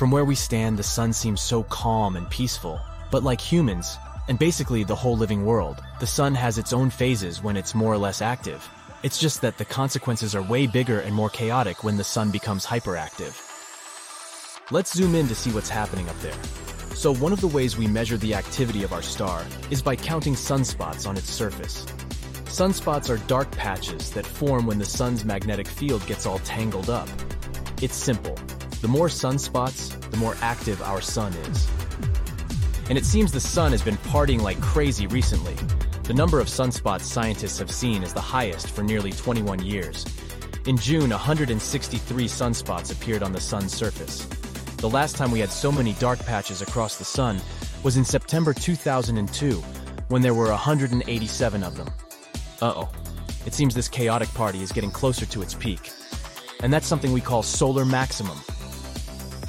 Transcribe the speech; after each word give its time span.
From 0.00 0.10
where 0.10 0.24
we 0.24 0.34
stand, 0.34 0.78
the 0.78 0.82
sun 0.82 1.12
seems 1.12 1.42
so 1.42 1.62
calm 1.64 2.16
and 2.16 2.30
peaceful. 2.30 2.80
But 3.10 3.22
like 3.22 3.38
humans, 3.38 3.98
and 4.28 4.38
basically 4.38 4.82
the 4.82 4.96
whole 4.96 5.14
living 5.14 5.44
world, 5.44 5.82
the 5.98 6.06
sun 6.06 6.34
has 6.36 6.56
its 6.56 6.72
own 6.72 6.88
phases 6.88 7.42
when 7.42 7.54
it's 7.54 7.74
more 7.74 7.92
or 7.92 7.98
less 7.98 8.22
active. 8.22 8.66
It's 9.02 9.20
just 9.20 9.42
that 9.42 9.58
the 9.58 9.66
consequences 9.66 10.34
are 10.34 10.40
way 10.40 10.66
bigger 10.66 11.00
and 11.00 11.14
more 11.14 11.28
chaotic 11.28 11.84
when 11.84 11.98
the 11.98 12.02
sun 12.02 12.30
becomes 12.30 12.64
hyperactive. 12.64 13.36
Let's 14.70 14.94
zoom 14.94 15.14
in 15.14 15.28
to 15.28 15.34
see 15.34 15.50
what's 15.50 15.68
happening 15.68 16.08
up 16.08 16.18
there. 16.20 16.42
So 16.94 17.12
one 17.14 17.34
of 17.34 17.42
the 17.42 17.48
ways 17.48 17.76
we 17.76 17.86
measure 17.86 18.16
the 18.16 18.34
activity 18.34 18.82
of 18.84 18.94
our 18.94 19.02
star 19.02 19.44
is 19.70 19.82
by 19.82 19.96
counting 19.96 20.32
sunspots 20.32 21.06
on 21.06 21.18
its 21.18 21.28
surface. 21.28 21.84
Sunspots 22.46 23.10
are 23.10 23.18
dark 23.26 23.50
patches 23.50 24.10
that 24.12 24.24
form 24.24 24.64
when 24.64 24.78
the 24.78 24.86
sun's 24.86 25.26
magnetic 25.26 25.68
field 25.68 26.06
gets 26.06 26.24
all 26.24 26.38
tangled 26.38 26.88
up. 26.88 27.10
It's 27.82 27.96
simple. 27.96 28.38
The 28.80 28.88
more 28.88 29.08
sunspots, 29.08 29.98
the 30.10 30.16
more 30.16 30.36
active 30.40 30.80
our 30.82 31.00
sun 31.00 31.32
is. 31.34 31.68
And 32.88 32.96
it 32.96 33.04
seems 33.04 33.30
the 33.30 33.40
sun 33.40 33.72
has 33.72 33.82
been 33.82 33.98
partying 33.98 34.40
like 34.40 34.60
crazy 34.60 35.06
recently. 35.06 35.54
The 36.04 36.14
number 36.14 36.40
of 36.40 36.48
sunspots 36.48 37.02
scientists 37.02 37.58
have 37.58 37.70
seen 37.70 38.02
is 38.02 38.14
the 38.14 38.20
highest 38.20 38.70
for 38.70 38.82
nearly 38.82 39.12
21 39.12 39.62
years. 39.62 40.06
In 40.66 40.76
June, 40.76 41.10
163 41.10 42.24
sunspots 42.26 42.90
appeared 42.90 43.22
on 43.22 43.32
the 43.32 43.40
sun's 43.40 43.72
surface. 43.74 44.24
The 44.78 44.88
last 44.88 45.14
time 45.14 45.30
we 45.30 45.40
had 45.40 45.50
so 45.50 45.70
many 45.70 45.92
dark 45.94 46.18
patches 46.20 46.62
across 46.62 46.96
the 46.96 47.04
sun 47.04 47.40
was 47.82 47.98
in 47.98 48.04
September 48.04 48.54
2002, 48.54 49.62
when 50.08 50.22
there 50.22 50.34
were 50.34 50.48
187 50.48 51.62
of 51.62 51.76
them. 51.76 51.88
Uh-oh. 52.62 52.90
It 53.46 53.54
seems 53.54 53.74
this 53.74 53.88
chaotic 53.88 54.28
party 54.30 54.62
is 54.62 54.72
getting 54.72 54.90
closer 54.90 55.26
to 55.26 55.42
its 55.42 55.54
peak. 55.54 55.92
And 56.62 56.72
that's 56.72 56.86
something 56.86 57.12
we 57.12 57.20
call 57.20 57.42
solar 57.42 57.84
maximum. 57.84 58.38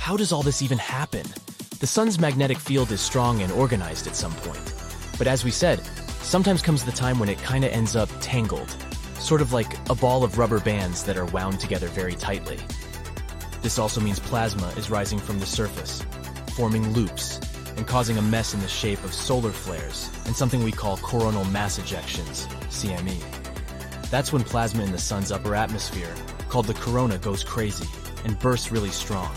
How 0.02 0.18
does 0.18 0.32
all 0.32 0.42
this 0.42 0.64
even 0.64 0.80
happen? 0.80 1.22
The 1.80 1.86
sun's 1.86 2.18
magnetic 2.18 2.58
field 2.58 2.92
is 2.92 3.00
strong 3.00 3.44
and 3.44 3.52
organized 3.52 4.08
at 4.08 4.16
some 4.16 4.34
point. 4.38 4.74
But 5.20 5.28
as 5.28 5.46
we 5.46 5.52
said, 5.52 5.80
sometimes 6.24 6.64
comes 6.64 6.84
the 6.84 6.92
time 6.92 7.20
when 7.20 7.30
it 7.30 7.38
kinda 7.44 7.72
ends 7.72 7.96
up 7.96 8.10
tangled. 8.20 8.76
Sort 9.20 9.42
of 9.42 9.54
like 9.54 9.78
a 9.92 9.96
ball 9.96 10.24
of 10.24 10.40
rubber 10.40 10.60
bands 10.60 11.04
that 11.04 11.18
are 11.18 11.26
wound 11.26 11.60
together 11.60 11.88
very 11.88 12.16
tightly. 12.16 12.58
This 13.62 13.78
also 13.78 14.02
means 14.02 14.18
plasma 14.18 14.70
is 14.76 14.90
rising 14.90 15.20
from 15.20 15.40
the 15.40 15.46
surface, 15.46 16.02
forming 16.56 16.94
loops, 16.94 17.40
and 17.78 17.86
causing 17.86 18.18
a 18.18 18.24
mess 18.24 18.56
in 18.56 18.60
the 18.62 18.68
shape 18.68 19.04
of 19.04 19.14
solar 19.14 19.52
flares 19.52 20.10
and 20.26 20.36
something 20.36 20.64
we 20.64 20.72
call 20.72 20.98
coronal 20.98 21.46
mass 21.46 21.78
ejections, 21.78 22.48
CME. 22.72 23.22
That's 24.10 24.34
when 24.34 24.44
plasma 24.44 24.82
in 24.82 24.92
the 24.94 24.98
sun's 24.98 25.32
upper 25.32 25.54
atmosphere, 25.54 26.16
called 26.50 26.66
the 26.66 26.74
corona, 26.74 27.20
goes 27.20 27.44
crazy 27.44 27.88
and 28.26 28.40
bursts 28.40 28.72
really 28.72 28.90
strong. 28.90 29.32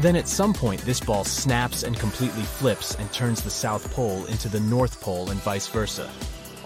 Then 0.00 0.16
at 0.16 0.28
some 0.28 0.52
point, 0.52 0.82
this 0.82 1.00
ball 1.00 1.24
snaps 1.24 1.82
and 1.82 1.98
completely 1.98 2.42
flips 2.42 2.94
and 2.96 3.10
turns 3.12 3.42
the 3.42 3.50
South 3.50 3.90
Pole 3.94 4.26
into 4.26 4.48
the 4.48 4.60
North 4.60 5.00
Pole 5.00 5.30
and 5.30 5.40
vice 5.40 5.68
versa. 5.68 6.10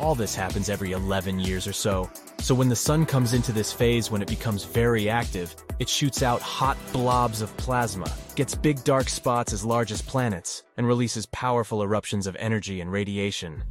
All 0.00 0.16
this 0.16 0.34
happens 0.34 0.68
every 0.68 0.92
11 0.92 1.38
years 1.38 1.66
or 1.66 1.72
so, 1.72 2.10
so 2.40 2.54
when 2.54 2.68
the 2.68 2.76
sun 2.76 3.06
comes 3.06 3.32
into 3.32 3.52
this 3.52 3.72
phase 3.72 4.10
when 4.10 4.22
it 4.22 4.28
becomes 4.28 4.64
very 4.64 5.08
active, 5.08 5.54
it 5.78 5.88
shoots 5.88 6.22
out 6.22 6.40
hot 6.40 6.76
blobs 6.92 7.40
of 7.40 7.56
plasma, 7.56 8.10
gets 8.34 8.54
big 8.54 8.82
dark 8.82 9.08
spots 9.08 9.52
as 9.52 9.64
large 9.64 9.92
as 9.92 10.02
planets, 10.02 10.64
and 10.76 10.86
releases 10.86 11.26
powerful 11.26 11.82
eruptions 11.82 12.26
of 12.26 12.34
energy 12.36 12.80
and 12.80 12.90
radiation. 12.90 13.62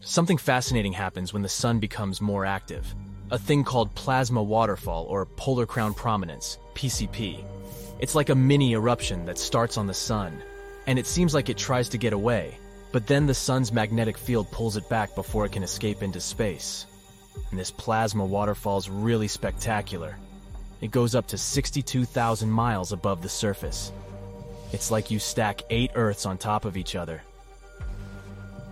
Something 0.00 0.38
fascinating 0.38 0.92
happens 0.92 1.32
when 1.32 1.42
the 1.42 1.48
sun 1.48 1.80
becomes 1.80 2.20
more 2.20 2.46
active. 2.46 2.94
A 3.30 3.38
thing 3.38 3.62
called 3.62 3.94
plasma 3.94 4.42
waterfall 4.42 5.04
or 5.06 5.26
polar 5.26 5.66
crown 5.66 5.94
prominence, 5.94 6.58
PCP. 6.74 7.44
It's 8.02 8.14
like 8.14 8.28
a 8.28 8.34
mini 8.34 8.72
eruption 8.72 9.24
that 9.24 9.38
starts 9.38 9.78
on 9.78 9.86
the 9.86 9.94
sun, 9.94 10.42
and 10.86 10.98
it 10.98 11.06
seems 11.06 11.32
like 11.32 11.48
it 11.48 11.56
tries 11.56 11.88
to 11.88 11.96
get 11.96 12.12
away, 12.12 12.58
but 12.92 13.06
then 13.06 13.24
the 13.26 13.32
sun's 13.32 13.72
magnetic 13.72 14.18
field 14.18 14.50
pulls 14.50 14.76
it 14.76 14.90
back 14.90 15.14
before 15.14 15.46
it 15.46 15.52
can 15.52 15.62
escape 15.62 16.02
into 16.02 16.20
space 16.20 16.84
and 17.50 17.58
this 17.58 17.70
plasma 17.70 18.24
waterfall's 18.24 18.88
really 18.88 19.28
spectacular. 19.28 20.16
It 20.80 20.90
goes 20.90 21.14
up 21.14 21.28
to 21.28 21.38
62,000 21.38 22.50
miles 22.50 22.92
above 22.92 23.22
the 23.22 23.28
surface. 23.28 23.92
It's 24.72 24.90
like 24.90 25.10
you 25.10 25.18
stack 25.18 25.62
eight 25.70 25.92
Earths 25.94 26.26
on 26.26 26.38
top 26.38 26.64
of 26.64 26.76
each 26.76 26.96
other. 26.96 27.22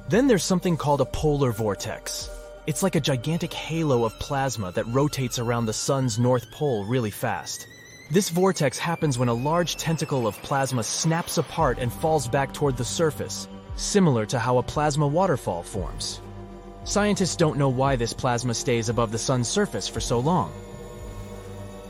Then 0.08 0.26
there's 0.26 0.42
something 0.42 0.76
called 0.76 1.00
a 1.00 1.04
polar 1.04 1.52
vortex. 1.52 2.28
It's 2.66 2.82
like 2.82 2.96
a 2.96 3.00
gigantic 3.00 3.52
halo 3.52 4.04
of 4.04 4.18
plasma 4.18 4.72
that 4.72 4.86
rotates 4.88 5.38
around 5.38 5.66
the 5.66 5.72
sun's 5.72 6.18
north 6.18 6.50
pole 6.50 6.84
really 6.84 7.10
fast. 7.10 7.66
This 8.10 8.28
vortex 8.28 8.76
happens 8.76 9.18
when 9.20 9.28
a 9.28 9.34
large 9.34 9.76
tentacle 9.76 10.26
of 10.26 10.36
plasma 10.42 10.82
snaps 10.82 11.38
apart 11.38 11.78
and 11.78 11.92
falls 11.92 12.26
back 12.26 12.52
toward 12.52 12.76
the 12.76 12.84
surface, 12.84 13.46
similar 13.76 14.26
to 14.26 14.38
how 14.40 14.58
a 14.58 14.64
plasma 14.64 15.06
waterfall 15.06 15.62
forms. 15.62 16.20
Scientists 16.82 17.36
don't 17.36 17.56
know 17.56 17.68
why 17.68 17.94
this 17.94 18.12
plasma 18.12 18.52
stays 18.52 18.88
above 18.88 19.12
the 19.12 19.18
sun's 19.18 19.46
surface 19.46 19.86
for 19.86 20.00
so 20.00 20.18
long. 20.18 20.52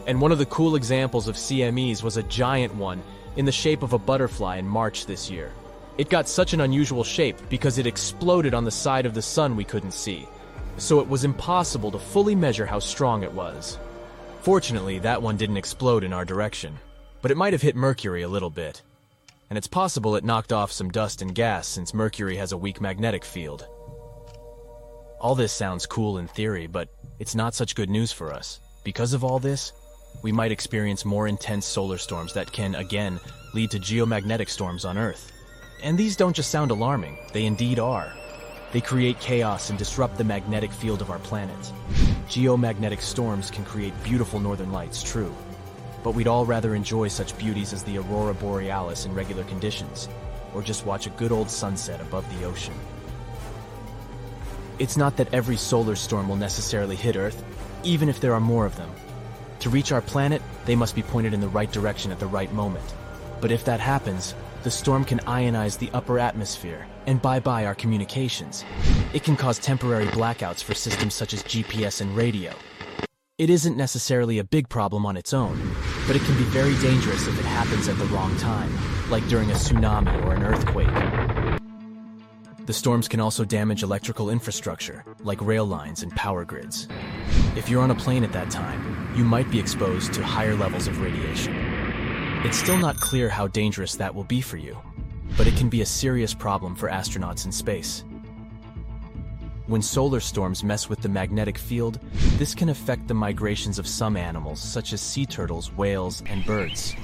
And 0.06 0.20
one 0.20 0.30
of 0.30 0.36
the 0.36 0.44
cool 0.44 0.76
examples 0.76 1.26
of 1.26 1.36
CMEs 1.36 2.02
was 2.02 2.18
a 2.18 2.22
giant 2.24 2.74
one 2.74 3.02
in 3.36 3.46
the 3.46 3.52
shape 3.52 3.82
of 3.82 3.94
a 3.94 3.98
butterfly 3.98 4.58
in 4.58 4.68
March 4.68 5.06
this 5.06 5.30
year. 5.30 5.54
It 5.96 6.10
got 6.10 6.28
such 6.28 6.52
an 6.52 6.60
unusual 6.60 7.02
shape 7.02 7.38
because 7.48 7.78
it 7.78 7.86
exploded 7.86 8.52
on 8.52 8.64
the 8.64 8.70
side 8.70 9.06
of 9.06 9.14
the 9.14 9.22
sun 9.22 9.56
we 9.56 9.64
couldn't 9.64 9.92
see, 9.92 10.28
so 10.76 11.00
it 11.00 11.08
was 11.08 11.24
impossible 11.24 11.90
to 11.92 11.98
fully 11.98 12.34
measure 12.34 12.66
how 12.66 12.78
strong 12.78 13.22
it 13.22 13.32
was. 13.32 13.78
Fortunately, 14.42 14.98
that 15.00 15.20
one 15.20 15.36
didn't 15.36 15.58
explode 15.58 16.02
in 16.02 16.14
our 16.14 16.24
direction, 16.24 16.78
but 17.20 17.30
it 17.30 17.36
might 17.36 17.52
have 17.52 17.60
hit 17.60 17.76
Mercury 17.76 18.22
a 18.22 18.28
little 18.28 18.48
bit. 18.48 18.80
And 19.50 19.58
it's 19.58 19.66
possible 19.66 20.16
it 20.16 20.24
knocked 20.24 20.50
off 20.50 20.72
some 20.72 20.90
dust 20.90 21.20
and 21.20 21.34
gas 21.34 21.68
since 21.68 21.92
Mercury 21.92 22.36
has 22.36 22.52
a 22.52 22.56
weak 22.56 22.80
magnetic 22.80 23.22
field. 23.22 23.66
All 25.20 25.34
this 25.34 25.52
sounds 25.52 25.84
cool 25.84 26.16
in 26.16 26.26
theory, 26.26 26.66
but 26.66 26.88
it's 27.18 27.34
not 27.34 27.54
such 27.54 27.74
good 27.74 27.90
news 27.90 28.12
for 28.12 28.32
us. 28.32 28.60
Because 28.82 29.12
of 29.12 29.24
all 29.24 29.38
this, 29.38 29.74
we 30.22 30.32
might 30.32 30.52
experience 30.52 31.04
more 31.04 31.28
intense 31.28 31.66
solar 31.66 31.98
storms 31.98 32.32
that 32.32 32.50
can, 32.50 32.74
again, 32.76 33.20
lead 33.52 33.70
to 33.72 33.78
geomagnetic 33.78 34.48
storms 34.48 34.86
on 34.86 34.96
Earth. 34.96 35.32
And 35.82 35.98
these 35.98 36.16
don't 36.16 36.36
just 36.36 36.50
sound 36.50 36.70
alarming, 36.70 37.18
they 37.34 37.44
indeed 37.44 37.78
are. 37.78 38.10
They 38.72 38.80
create 38.80 39.20
chaos 39.20 39.68
and 39.68 39.78
disrupt 39.78 40.16
the 40.16 40.24
magnetic 40.24 40.72
field 40.72 41.02
of 41.02 41.10
our 41.10 41.18
planet. 41.18 41.72
Geomagnetic 42.30 43.00
storms 43.00 43.50
can 43.50 43.64
create 43.64 44.04
beautiful 44.04 44.38
northern 44.38 44.70
lights, 44.70 45.02
true. 45.02 45.34
But 46.04 46.12
we'd 46.12 46.28
all 46.28 46.46
rather 46.46 46.76
enjoy 46.76 47.08
such 47.08 47.36
beauties 47.36 47.72
as 47.72 47.82
the 47.82 47.98
aurora 47.98 48.34
borealis 48.34 49.04
in 49.04 49.12
regular 49.12 49.42
conditions, 49.42 50.08
or 50.54 50.62
just 50.62 50.86
watch 50.86 51.08
a 51.08 51.16
good 51.18 51.32
old 51.32 51.50
sunset 51.50 52.00
above 52.00 52.24
the 52.38 52.46
ocean. 52.46 52.74
It's 54.78 54.96
not 54.96 55.16
that 55.16 55.34
every 55.34 55.56
solar 55.56 55.96
storm 55.96 56.28
will 56.28 56.36
necessarily 56.36 56.94
hit 56.94 57.16
Earth, 57.16 57.42
even 57.82 58.08
if 58.08 58.20
there 58.20 58.34
are 58.34 58.40
more 58.40 58.64
of 58.64 58.76
them. 58.76 58.92
To 59.58 59.68
reach 59.68 59.90
our 59.90 60.00
planet, 60.00 60.40
they 60.66 60.76
must 60.76 60.94
be 60.94 61.02
pointed 61.02 61.34
in 61.34 61.40
the 61.40 61.48
right 61.48 61.72
direction 61.72 62.12
at 62.12 62.20
the 62.20 62.26
right 62.26 62.52
moment. 62.52 62.94
But 63.40 63.50
if 63.50 63.64
that 63.64 63.80
happens, 63.80 64.34
the 64.62 64.70
storm 64.70 65.04
can 65.04 65.18
ionize 65.20 65.78
the 65.78 65.90
upper 65.92 66.18
atmosphere 66.18 66.86
and 67.06 67.22
bye-bye 67.22 67.64
our 67.64 67.74
communications. 67.74 68.64
It 69.14 69.24
can 69.24 69.36
cause 69.36 69.58
temporary 69.58 70.06
blackouts 70.06 70.62
for 70.62 70.74
systems 70.74 71.14
such 71.14 71.32
as 71.32 71.42
GPS 71.44 72.00
and 72.00 72.14
radio. 72.14 72.52
It 73.38 73.48
isn't 73.48 73.76
necessarily 73.76 74.38
a 74.38 74.44
big 74.44 74.68
problem 74.68 75.06
on 75.06 75.16
its 75.16 75.32
own, 75.32 75.74
but 76.06 76.14
it 76.14 76.22
can 76.22 76.36
be 76.36 76.44
very 76.44 76.76
dangerous 76.80 77.26
if 77.26 77.38
it 77.38 77.46
happens 77.46 77.88
at 77.88 77.98
the 77.98 78.04
wrong 78.06 78.36
time, 78.36 78.70
like 79.08 79.26
during 79.28 79.50
a 79.50 79.54
tsunami 79.54 80.26
or 80.26 80.34
an 80.34 80.42
earthquake. 80.42 81.56
The 82.66 82.74
storms 82.74 83.08
can 83.08 83.18
also 83.18 83.46
damage 83.46 83.82
electrical 83.82 84.28
infrastructure, 84.28 85.04
like 85.20 85.40
rail 85.40 85.64
lines 85.64 86.02
and 86.02 86.12
power 86.12 86.44
grids. 86.44 86.86
If 87.56 87.70
you're 87.70 87.82
on 87.82 87.90
a 87.90 87.94
plane 87.94 88.24
at 88.24 88.32
that 88.32 88.50
time, 88.50 89.14
you 89.16 89.24
might 89.24 89.50
be 89.50 89.58
exposed 89.58 90.12
to 90.12 90.22
higher 90.22 90.54
levels 90.54 90.86
of 90.86 91.00
radiation. 91.00 91.69
It's 92.42 92.56
still 92.56 92.78
not 92.78 92.96
clear 92.96 93.28
how 93.28 93.48
dangerous 93.48 93.96
that 93.96 94.14
will 94.14 94.24
be 94.24 94.40
for 94.40 94.56
you, 94.56 94.78
but 95.36 95.46
it 95.46 95.56
can 95.56 95.68
be 95.68 95.82
a 95.82 95.86
serious 95.86 96.32
problem 96.32 96.74
for 96.74 96.88
astronauts 96.88 97.44
in 97.44 97.52
space. 97.52 98.02
When 99.66 99.82
solar 99.82 100.20
storms 100.20 100.64
mess 100.64 100.88
with 100.88 101.02
the 101.02 101.08
magnetic 101.10 101.58
field, 101.58 102.00
this 102.38 102.54
can 102.54 102.70
affect 102.70 103.06
the 103.06 103.14
migrations 103.14 103.78
of 103.78 103.86
some 103.86 104.16
animals, 104.16 104.58
such 104.58 104.94
as 104.94 105.02
sea 105.02 105.26
turtles, 105.26 105.70
whales, 105.76 106.22
and 106.24 106.42
birds. 106.46 106.96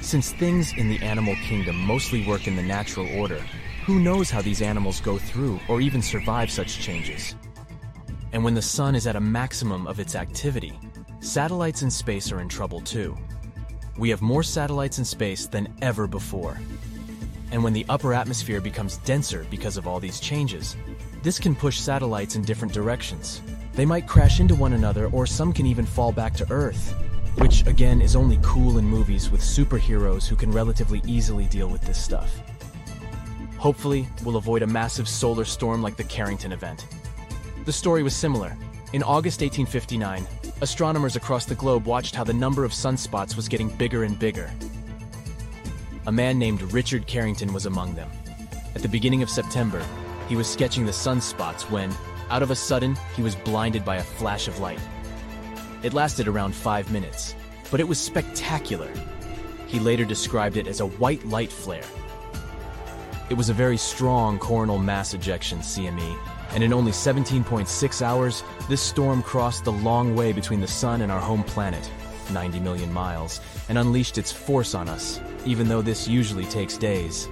Since 0.00 0.32
things 0.32 0.72
in 0.78 0.88
the 0.88 1.02
animal 1.02 1.36
kingdom 1.44 1.76
mostly 1.76 2.26
work 2.26 2.46
in 2.48 2.56
the 2.56 2.62
natural 2.62 3.06
order, 3.18 3.44
who 3.84 4.00
knows 4.00 4.30
how 4.30 4.40
these 4.40 4.62
animals 4.62 4.98
go 4.98 5.18
through 5.18 5.60
or 5.68 5.82
even 5.82 6.00
survive 6.00 6.50
such 6.50 6.78
changes? 6.80 7.36
And 8.32 8.42
when 8.42 8.54
the 8.54 8.62
sun 8.62 8.94
is 8.94 9.06
at 9.06 9.14
a 9.14 9.20
maximum 9.20 9.86
of 9.86 10.00
its 10.00 10.14
activity, 10.14 10.72
satellites 11.20 11.82
in 11.82 11.90
space 11.90 12.32
are 12.32 12.40
in 12.40 12.48
trouble 12.48 12.80
too. 12.80 13.14
We 13.96 14.10
have 14.10 14.22
more 14.22 14.42
satellites 14.42 14.98
in 14.98 15.04
space 15.04 15.46
than 15.46 15.72
ever 15.80 16.06
before. 16.06 16.58
And 17.52 17.62
when 17.62 17.72
the 17.72 17.86
upper 17.88 18.12
atmosphere 18.12 18.60
becomes 18.60 18.96
denser 18.98 19.46
because 19.50 19.76
of 19.76 19.86
all 19.86 20.00
these 20.00 20.18
changes, 20.18 20.76
this 21.22 21.38
can 21.38 21.54
push 21.54 21.78
satellites 21.78 22.34
in 22.34 22.42
different 22.42 22.74
directions. 22.74 23.40
They 23.72 23.86
might 23.86 24.08
crash 24.08 24.40
into 24.40 24.56
one 24.56 24.72
another 24.72 25.06
or 25.06 25.26
some 25.26 25.52
can 25.52 25.64
even 25.66 25.86
fall 25.86 26.10
back 26.10 26.34
to 26.34 26.50
Earth. 26.50 26.92
Which, 27.38 27.66
again, 27.66 28.00
is 28.00 28.16
only 28.16 28.38
cool 28.42 28.78
in 28.78 28.84
movies 28.84 29.30
with 29.30 29.40
superheroes 29.40 30.26
who 30.26 30.36
can 30.36 30.52
relatively 30.52 31.00
easily 31.06 31.46
deal 31.46 31.68
with 31.68 31.82
this 31.82 32.02
stuff. 32.02 32.40
Hopefully, 33.58 34.08
we'll 34.24 34.36
avoid 34.36 34.62
a 34.62 34.66
massive 34.66 35.08
solar 35.08 35.44
storm 35.44 35.82
like 35.82 35.96
the 35.96 36.04
Carrington 36.04 36.52
event. 36.52 36.86
The 37.64 37.72
story 37.72 38.02
was 38.02 38.14
similar. 38.14 38.56
In 38.92 39.02
August 39.02 39.40
1859, 39.40 40.26
astronomers 40.64 41.14
across 41.14 41.44
the 41.44 41.54
globe 41.54 41.84
watched 41.84 42.14
how 42.14 42.24
the 42.24 42.32
number 42.32 42.64
of 42.64 42.72
sunspots 42.72 43.36
was 43.36 43.48
getting 43.48 43.68
bigger 43.68 44.02
and 44.02 44.18
bigger. 44.18 44.50
A 46.06 46.12
man 46.12 46.38
named 46.38 46.72
Richard 46.72 47.06
Carrington 47.06 47.52
was 47.52 47.66
among 47.66 47.94
them. 47.94 48.10
At 48.74 48.80
the 48.80 48.88
beginning 48.88 49.22
of 49.22 49.28
September, 49.28 49.84
he 50.26 50.36
was 50.36 50.50
sketching 50.50 50.86
the 50.86 50.90
sunspots 50.90 51.70
when, 51.70 51.94
out 52.30 52.42
of 52.42 52.50
a 52.50 52.56
sudden, 52.56 52.96
he 53.14 53.22
was 53.22 53.36
blinded 53.36 53.84
by 53.84 53.96
a 53.96 54.02
flash 54.02 54.48
of 54.48 54.58
light. 54.58 54.80
It 55.82 55.92
lasted 55.92 56.28
around 56.28 56.54
five 56.54 56.90
minutes, 56.90 57.34
but 57.70 57.78
it 57.78 57.86
was 57.86 58.00
spectacular. 58.00 58.90
He 59.66 59.78
later 59.78 60.06
described 60.06 60.56
it 60.56 60.66
as 60.66 60.80
a 60.80 60.86
white 60.86 61.26
light 61.26 61.52
flare. 61.52 61.84
It 63.28 63.34
was 63.34 63.50
a 63.50 63.54
very 63.54 63.76
strong 63.76 64.38
coronal 64.38 64.78
mass 64.78 65.12
ejection, 65.12 65.58
CME, 65.58 66.16
and 66.54 66.62
in 66.62 66.72
only 66.72 66.92
17.6 66.92 68.02
hours, 68.02 68.44
this 68.68 68.80
storm 68.80 69.22
crossed 69.22 69.64
the 69.64 69.72
long 69.72 70.14
way 70.14 70.32
between 70.32 70.60
the 70.60 70.68
Sun 70.68 71.02
and 71.02 71.10
our 71.10 71.20
home 71.20 71.42
planet, 71.42 71.90
90 72.32 72.60
million 72.60 72.92
miles, 72.92 73.40
and 73.68 73.76
unleashed 73.76 74.18
its 74.18 74.30
force 74.30 74.74
on 74.74 74.88
us, 74.88 75.20
even 75.44 75.68
though 75.68 75.82
this 75.82 76.06
usually 76.06 76.44
takes 76.44 76.76
days. 76.76 77.28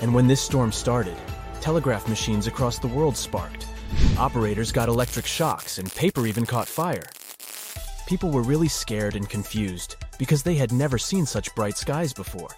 And 0.00 0.14
when 0.14 0.26
this 0.26 0.40
storm 0.40 0.72
started, 0.72 1.16
telegraph 1.60 2.08
machines 2.08 2.46
across 2.46 2.78
the 2.78 2.88
world 2.88 3.16
sparked. 3.16 3.66
Operators 4.18 4.72
got 4.72 4.88
electric 4.88 5.26
shocks, 5.26 5.78
and 5.78 5.94
paper 5.94 6.26
even 6.26 6.46
caught 6.46 6.68
fire. 6.68 7.04
People 8.06 8.30
were 8.30 8.42
really 8.42 8.68
scared 8.68 9.14
and 9.14 9.28
confused 9.28 9.96
because 10.18 10.42
they 10.42 10.54
had 10.54 10.72
never 10.72 10.98
seen 10.98 11.26
such 11.26 11.54
bright 11.54 11.76
skies 11.76 12.12
before. 12.12 12.48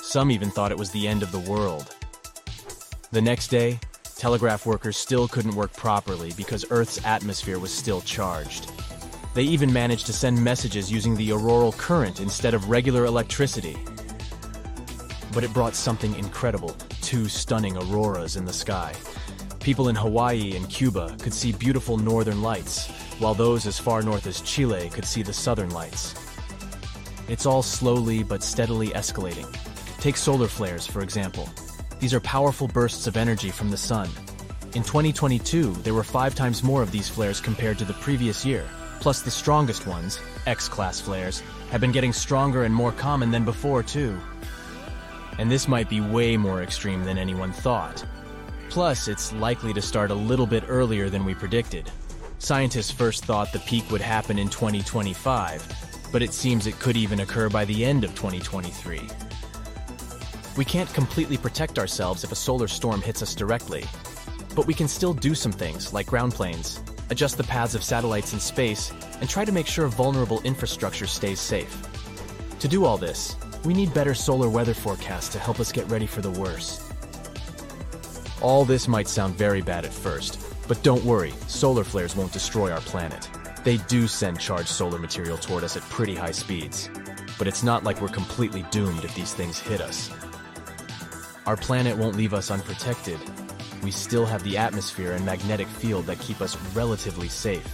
Some 0.00 0.30
even 0.30 0.50
thought 0.50 0.70
it 0.70 0.78
was 0.78 0.92
the 0.92 1.08
end 1.08 1.22
of 1.22 1.32
the 1.32 1.40
world. 1.40 1.94
The 3.10 3.20
next 3.20 3.48
day, 3.48 3.80
telegraph 4.24 4.64
workers 4.64 4.96
still 4.96 5.28
couldn't 5.28 5.54
work 5.54 5.70
properly 5.74 6.32
because 6.34 6.64
Earth's 6.70 6.98
atmosphere 7.04 7.58
was 7.58 7.70
still 7.70 8.00
charged. 8.00 8.72
They 9.34 9.42
even 9.42 9.70
managed 9.70 10.06
to 10.06 10.14
send 10.14 10.42
messages 10.42 10.90
using 10.90 11.14
the 11.14 11.30
auroral 11.32 11.72
current 11.72 12.20
instead 12.20 12.54
of 12.54 12.70
regular 12.70 13.04
electricity. 13.04 13.76
But 15.34 15.44
it 15.44 15.52
brought 15.52 15.74
something 15.74 16.14
incredible 16.14 16.70
two 17.02 17.28
stunning 17.28 17.76
auroras 17.76 18.36
in 18.36 18.46
the 18.46 18.52
sky. 18.54 18.94
People 19.60 19.90
in 19.90 19.94
Hawaii 19.94 20.56
and 20.56 20.70
Cuba 20.70 21.14
could 21.20 21.34
see 21.34 21.52
beautiful 21.52 21.98
northern 21.98 22.40
lights, 22.40 22.88
while 23.18 23.34
those 23.34 23.66
as 23.66 23.78
far 23.78 24.00
north 24.00 24.26
as 24.26 24.40
Chile 24.40 24.88
could 24.88 25.04
see 25.04 25.22
the 25.22 25.34
southern 25.34 25.68
lights. 25.68 26.14
It's 27.28 27.44
all 27.44 27.62
slowly 27.62 28.22
but 28.22 28.42
steadily 28.42 28.88
escalating. 28.88 29.54
Take 30.00 30.16
solar 30.16 30.48
flares, 30.48 30.86
for 30.86 31.02
example. 31.02 31.46
These 32.04 32.12
are 32.12 32.20
powerful 32.20 32.68
bursts 32.68 33.06
of 33.06 33.16
energy 33.16 33.48
from 33.48 33.70
the 33.70 33.78
sun. 33.78 34.10
In 34.74 34.82
2022, 34.82 35.72
there 35.76 35.94
were 35.94 36.04
five 36.04 36.34
times 36.34 36.62
more 36.62 36.82
of 36.82 36.90
these 36.90 37.08
flares 37.08 37.40
compared 37.40 37.78
to 37.78 37.86
the 37.86 37.94
previous 37.94 38.44
year. 38.44 38.66
Plus, 39.00 39.22
the 39.22 39.30
strongest 39.30 39.86
ones, 39.86 40.20
X-class 40.46 41.00
flares, 41.00 41.42
have 41.70 41.80
been 41.80 41.92
getting 41.92 42.12
stronger 42.12 42.64
and 42.64 42.74
more 42.74 42.92
common 42.92 43.30
than 43.30 43.46
before, 43.46 43.82
too. 43.82 44.20
And 45.38 45.50
this 45.50 45.66
might 45.66 45.88
be 45.88 46.02
way 46.02 46.36
more 46.36 46.62
extreme 46.62 47.04
than 47.04 47.16
anyone 47.16 47.52
thought. 47.52 48.04
Plus, 48.68 49.08
it's 49.08 49.32
likely 49.32 49.72
to 49.72 49.80
start 49.80 50.10
a 50.10 50.14
little 50.14 50.46
bit 50.46 50.64
earlier 50.68 51.08
than 51.08 51.24
we 51.24 51.32
predicted. 51.32 51.90
Scientists 52.38 52.90
first 52.90 53.24
thought 53.24 53.50
the 53.50 53.60
peak 53.60 53.90
would 53.90 54.02
happen 54.02 54.38
in 54.38 54.50
2025, 54.50 55.66
but 56.12 56.20
it 56.20 56.34
seems 56.34 56.66
it 56.66 56.78
could 56.78 56.98
even 56.98 57.20
occur 57.20 57.48
by 57.48 57.64
the 57.64 57.82
end 57.82 58.04
of 58.04 58.10
2023. 58.14 59.08
We 60.56 60.64
can't 60.64 60.92
completely 60.94 61.36
protect 61.36 61.80
ourselves 61.80 62.22
if 62.22 62.30
a 62.30 62.36
solar 62.36 62.68
storm 62.68 63.02
hits 63.02 63.22
us 63.22 63.34
directly, 63.34 63.84
but 64.54 64.68
we 64.68 64.74
can 64.74 64.86
still 64.86 65.12
do 65.12 65.34
some 65.34 65.50
things 65.50 65.92
like 65.92 66.06
ground 66.06 66.32
planes, 66.32 66.80
adjust 67.10 67.36
the 67.36 67.44
paths 67.44 67.74
of 67.74 67.82
satellites 67.82 68.32
in 68.32 68.38
space, 68.38 68.92
and 69.20 69.28
try 69.28 69.44
to 69.44 69.50
make 69.50 69.66
sure 69.66 69.88
vulnerable 69.88 70.40
infrastructure 70.42 71.08
stays 71.08 71.40
safe. 71.40 71.82
To 72.60 72.68
do 72.68 72.84
all 72.84 72.96
this, 72.96 73.34
we 73.64 73.74
need 73.74 73.92
better 73.92 74.14
solar 74.14 74.48
weather 74.48 74.74
forecasts 74.74 75.28
to 75.30 75.40
help 75.40 75.58
us 75.58 75.72
get 75.72 75.90
ready 75.90 76.06
for 76.06 76.20
the 76.20 76.30
worst. 76.30 76.82
All 78.40 78.64
this 78.64 78.86
might 78.86 79.08
sound 79.08 79.34
very 79.34 79.60
bad 79.60 79.84
at 79.84 79.92
first, 79.92 80.38
but 80.68 80.80
don't 80.84 81.04
worry, 81.04 81.32
solar 81.48 81.82
flares 81.82 82.14
won't 82.14 82.32
destroy 82.32 82.70
our 82.70 82.80
planet. 82.82 83.28
They 83.64 83.78
do 83.88 84.06
send 84.06 84.38
charged 84.38 84.68
solar 84.68 85.00
material 85.00 85.36
toward 85.36 85.64
us 85.64 85.76
at 85.76 85.82
pretty 85.84 86.14
high 86.14 86.30
speeds, 86.30 86.90
but 87.40 87.48
it's 87.48 87.64
not 87.64 87.82
like 87.82 88.00
we're 88.00 88.08
completely 88.08 88.64
doomed 88.70 89.04
if 89.04 89.16
these 89.16 89.32
things 89.32 89.58
hit 89.58 89.80
us. 89.80 90.10
Our 91.46 91.56
planet 91.58 91.98
won't 91.98 92.16
leave 92.16 92.32
us 92.32 92.50
unprotected. 92.50 93.18
We 93.82 93.90
still 93.90 94.24
have 94.24 94.42
the 94.44 94.56
atmosphere 94.56 95.12
and 95.12 95.26
magnetic 95.26 95.66
field 95.66 96.06
that 96.06 96.18
keep 96.18 96.40
us 96.40 96.56
relatively 96.74 97.28
safe. 97.28 97.66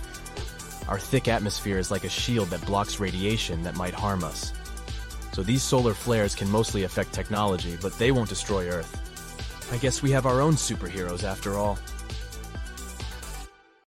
Our 0.89 0.99
thick 0.99 1.29
atmosphere 1.29 1.79
is 1.79 1.93
like 1.93 2.03
a 2.03 2.09
shield 2.09 2.49
that 2.49 2.67
blocks 2.67 2.99
radiation 2.99 3.63
that 3.63 3.77
might 3.77 3.95
harm 3.95 4.25
us. 4.25 4.53
So 5.33 5.45
these 5.45 5.63
solar 5.63 5.95
flares 5.95 6.35
can 6.35 6.51
mostly 6.51 6.83
affect 6.83 7.13
technology, 7.13 7.79
but 7.81 7.97
they 7.97 8.11
won't 8.11 8.29
destroy 8.29 8.69
Earth. 8.69 8.97
I 9.73 9.77
guess 9.77 10.03
we 10.03 10.11
have 10.11 10.27
our 10.27 10.41
own 10.41 10.55
superheroes 10.55 11.23
after 11.23 11.57
all. 11.57 11.79